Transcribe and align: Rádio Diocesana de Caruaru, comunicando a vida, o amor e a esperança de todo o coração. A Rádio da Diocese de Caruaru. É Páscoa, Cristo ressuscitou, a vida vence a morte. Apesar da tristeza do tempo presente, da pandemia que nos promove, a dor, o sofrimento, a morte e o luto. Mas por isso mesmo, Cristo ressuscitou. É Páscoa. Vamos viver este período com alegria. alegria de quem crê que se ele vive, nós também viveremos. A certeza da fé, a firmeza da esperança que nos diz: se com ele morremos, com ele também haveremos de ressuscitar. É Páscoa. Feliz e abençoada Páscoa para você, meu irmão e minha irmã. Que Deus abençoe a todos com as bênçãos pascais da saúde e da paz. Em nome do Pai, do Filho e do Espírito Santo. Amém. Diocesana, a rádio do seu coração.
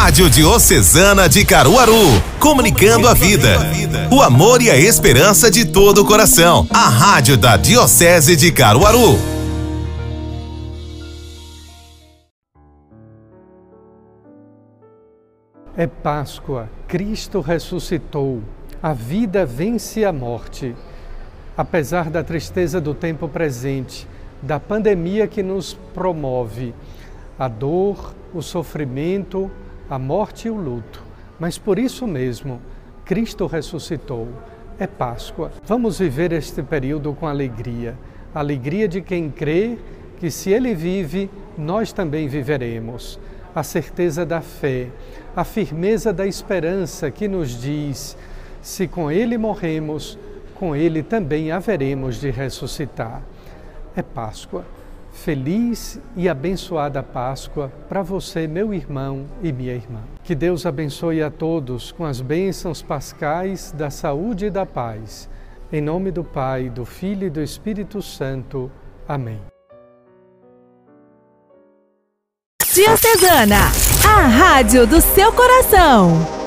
Rádio 0.00 0.30
Diocesana 0.30 1.28
de 1.28 1.44
Caruaru, 1.44 1.92
comunicando 2.38 3.08
a 3.08 3.14
vida, 3.14 3.58
o 4.12 4.22
amor 4.22 4.62
e 4.62 4.70
a 4.70 4.76
esperança 4.76 5.50
de 5.50 5.66
todo 5.66 6.02
o 6.02 6.04
coração. 6.06 6.68
A 6.72 6.88
Rádio 6.88 7.36
da 7.36 7.56
Diocese 7.56 8.36
de 8.36 8.52
Caruaru. 8.52 9.18
É 15.76 15.88
Páscoa, 15.88 16.70
Cristo 16.86 17.40
ressuscitou, 17.40 18.40
a 18.80 18.92
vida 18.92 19.44
vence 19.44 20.04
a 20.04 20.12
morte. 20.12 20.76
Apesar 21.56 22.08
da 22.08 22.22
tristeza 22.22 22.80
do 22.80 22.94
tempo 22.94 23.28
presente, 23.28 24.06
da 24.40 24.60
pandemia 24.60 25.26
que 25.26 25.42
nos 25.42 25.76
promove, 25.92 26.72
a 27.36 27.48
dor, 27.48 28.14
o 28.32 28.40
sofrimento, 28.40 29.50
a 29.88 29.98
morte 29.98 30.48
e 30.48 30.50
o 30.50 30.56
luto. 30.56 31.02
Mas 31.38 31.56
por 31.56 31.78
isso 31.78 32.06
mesmo, 32.06 32.60
Cristo 33.04 33.46
ressuscitou. 33.46 34.28
É 34.78 34.86
Páscoa. 34.86 35.50
Vamos 35.64 35.98
viver 35.98 36.32
este 36.32 36.62
período 36.62 37.12
com 37.14 37.26
alegria. 37.26 37.96
alegria 38.34 38.86
de 38.86 39.00
quem 39.00 39.30
crê 39.30 39.78
que 40.18 40.30
se 40.30 40.50
ele 40.50 40.74
vive, 40.74 41.30
nós 41.56 41.92
também 41.92 42.28
viveremos. 42.28 43.18
A 43.54 43.62
certeza 43.62 44.24
da 44.26 44.40
fé, 44.40 44.88
a 45.34 45.42
firmeza 45.42 46.12
da 46.12 46.26
esperança 46.26 47.10
que 47.10 47.26
nos 47.26 47.60
diz: 47.60 48.16
se 48.60 48.86
com 48.86 49.10
ele 49.10 49.38
morremos, 49.38 50.18
com 50.54 50.76
ele 50.76 51.02
também 51.02 51.50
haveremos 51.50 52.20
de 52.20 52.30
ressuscitar. 52.30 53.22
É 53.96 54.02
Páscoa. 54.02 54.64
Feliz 55.12 56.00
e 56.16 56.28
abençoada 56.28 57.02
Páscoa 57.02 57.72
para 57.88 58.02
você, 58.02 58.46
meu 58.46 58.72
irmão 58.72 59.26
e 59.42 59.52
minha 59.52 59.74
irmã. 59.74 60.00
Que 60.22 60.34
Deus 60.34 60.64
abençoe 60.64 61.22
a 61.22 61.30
todos 61.30 61.90
com 61.92 62.04
as 62.04 62.20
bênçãos 62.20 62.82
pascais 62.82 63.72
da 63.72 63.90
saúde 63.90 64.46
e 64.46 64.50
da 64.50 64.64
paz. 64.64 65.28
Em 65.72 65.80
nome 65.80 66.10
do 66.10 66.24
Pai, 66.24 66.70
do 66.70 66.84
Filho 66.84 67.26
e 67.26 67.30
do 67.30 67.42
Espírito 67.42 68.00
Santo. 68.00 68.70
Amém. 69.06 69.40
Diocesana, 72.72 73.72
a 74.06 74.26
rádio 74.26 74.86
do 74.86 75.00
seu 75.00 75.32
coração. 75.32 76.37